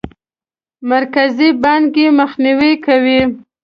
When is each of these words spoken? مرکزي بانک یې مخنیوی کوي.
مرکزي 0.91 1.49
بانک 1.63 1.91
یې 2.01 2.07
مخنیوی 2.19 2.73
کوي. 2.85 3.19